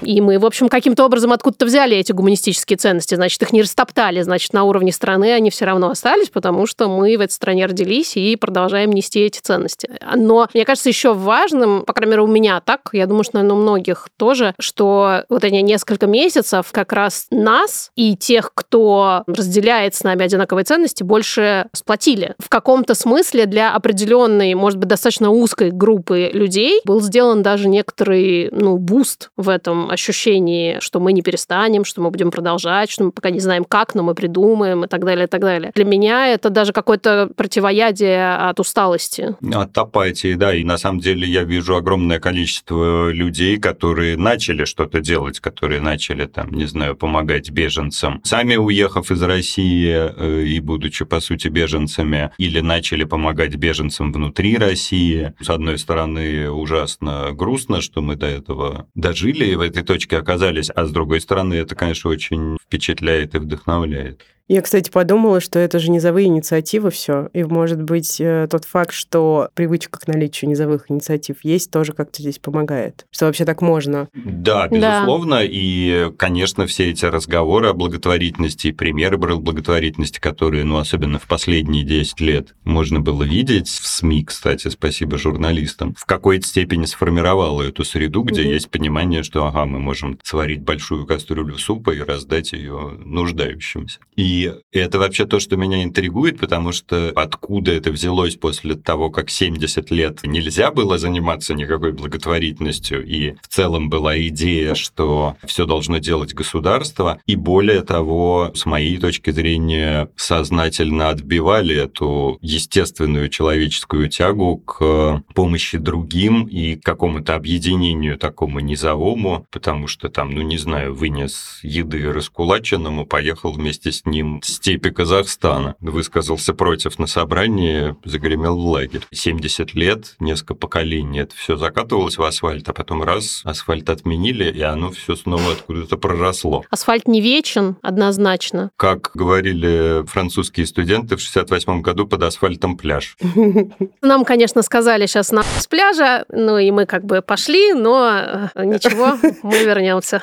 [0.04, 3.14] и мы, в общем, каким-то образом откуда-то взяли эти гуманистические ценности.
[3.14, 4.22] Значит, их не растоптали.
[4.22, 8.16] Значит, на уровне страны они все равно остались, потому что мы в этой стране родились
[8.16, 9.88] и продолжаем нести эти ценности.
[10.14, 13.56] Но мне кажется, еще важным, по крайней мере, у меня так, я думаю, что, наверное,
[13.56, 19.94] у многих тоже, что вот эти несколько месяцев как раз нас и тех, кто разделяет
[19.94, 22.34] с нами одинаковые ценности, больше сплотили.
[22.38, 28.48] В каком-то смысле для определенной, может быть, достаточно узкой группы людей был сделан даже некоторый,
[28.52, 33.12] ну, буст в этом ощущении, что мы не перестанем, что мы будем продолжать, что мы
[33.12, 35.72] пока не знаем как, но мы придумаем и так далее, и так далее.
[35.74, 39.36] Для меня это даже какое-то противоядие от усталости.
[39.54, 45.00] От апатии, да, и на самом деле я вижу огромное количество людей, которые начали что-то
[45.00, 51.04] делать, которые начали, там, не знаю, помогать беженцам, сами уехав из России э, и будучи,
[51.04, 55.32] по сути, беженцами, или начали помогать беженцам внутри России.
[55.40, 60.84] С одной стороны, ужасно грустно, что мы до этого дожили в этой точке оказались, а
[60.84, 64.22] с другой стороны, это, конечно, очень впечатляет и вдохновляет.
[64.46, 67.30] Я, кстати, подумала, что это же низовые инициативы все.
[67.32, 72.20] И, может быть, э, тот факт, что привычка к наличию низовых инициатив есть, тоже как-то
[72.20, 73.06] здесь помогает.
[73.10, 74.08] Что вообще так можно.
[74.12, 74.98] Да, Да.
[75.00, 75.40] безусловно.
[75.42, 81.82] И, конечно, все эти разговоры о благотворительности и примеры благотворительности, которые, ну, особенно в последние
[81.82, 87.82] 10 лет, можно было видеть в СМИ, кстати, спасибо журналистам, в какой-то степени сформировало эту
[87.82, 88.50] среду, где Мгм.
[88.50, 94.00] есть понимание, что, ага, мы можем сварить большую кастрюлю супа и раздать ее нуждающимся.
[94.16, 94.33] И
[94.72, 99.90] это вообще то, что меня интригует, потому что откуда это взялось после того, как 70
[99.90, 106.34] лет нельзя было заниматься никакой благотворительностью, и в целом была идея, что все должно делать
[106.34, 115.22] государство, и более того, с моей точки зрения, сознательно отбивали эту естественную человеческую тягу к
[115.34, 122.12] помощи другим и какому-то объединению такому низовому, потому что там, ну не знаю, вынес еды
[122.12, 129.02] раскулаченному, поехал вместе с ним в степи Казахстана, высказался против на собрании, загремел в лагерь.
[129.12, 134.62] 70 лет, несколько поколений, это все закатывалось в асфальт, а потом раз, асфальт отменили, и
[134.62, 136.64] оно все снова откуда-то проросло.
[136.70, 138.70] Асфальт не вечен, однозначно.
[138.76, 143.16] Как говорили французские студенты в 68 году под асфальтом пляж.
[144.02, 148.64] Нам, конечно, сказали сейчас на с пляжа, ну и мы как бы пошли, но э,
[148.64, 150.22] ничего, мы вернемся.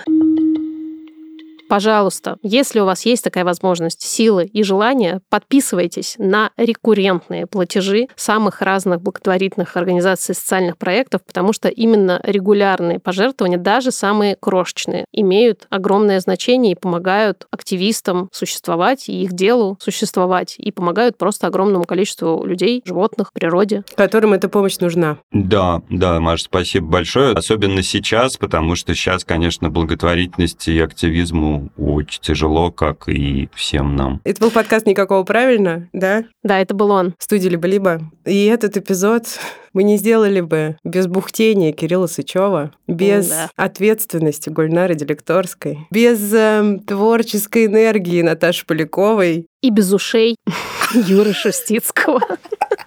[1.72, 8.62] Пожалуйста, если у вас есть такая возможность, силы и желание, подписывайтесь на рекуррентные платежи самых
[8.62, 16.20] разных благотворительных организаций социальных проектов, потому что именно регулярные пожертвования, даже самые крошечные, имеют огромное
[16.20, 22.82] значение и помогают активистам существовать и их делу существовать, и помогают просто огромному количеству людей,
[22.84, 23.86] животных, природе.
[23.96, 25.20] Которым эта помощь нужна.
[25.32, 27.34] Да, да, Маш, спасибо большое.
[27.34, 34.22] Особенно сейчас, потому что сейчас, конечно, благотворительности и активизму очень тяжело, как и всем нам.
[34.24, 36.26] Это был подкаст «Никакого правильно», да?
[36.44, 37.14] Да, это был он.
[37.18, 38.02] В студии «Либо-либо».
[38.26, 39.26] И этот эпизод
[39.74, 43.50] мы не сделали бы без бухтения Кирилла Сычева, без Да.
[43.56, 49.48] ответственности Гульнары Делекторской, без эм, творческой энергии Наташи Поляковой.
[49.62, 50.36] И без ушей
[50.94, 52.20] Юры Шустицкого,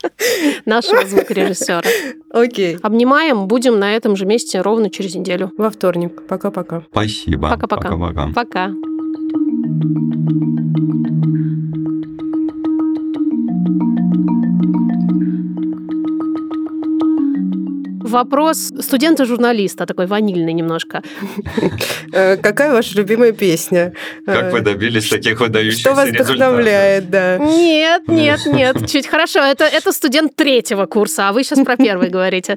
[0.67, 1.83] нашего звукорежиссера.
[2.33, 2.77] Окей.
[2.83, 5.51] Обнимаем, будем на этом же месте ровно через неделю.
[5.57, 6.27] Во вторник.
[6.27, 6.83] Пока-пока.
[6.91, 7.49] Спасибо.
[7.51, 7.91] Пока-пока.
[7.91, 8.33] Пока-пока.
[8.35, 8.71] Пока.
[18.05, 21.03] Вопрос студента-журналиста, такой ванильный немножко.
[22.13, 23.93] Э, Какая ваша любимая песня?
[24.27, 27.39] Как Э, вы добились таких выдающихся Что вас вдохновляет, да?
[27.39, 29.41] Нет, нет, нет, чуть хорошо.
[29.41, 32.57] Это, это студент третьего курса, а вы сейчас про первый говорите.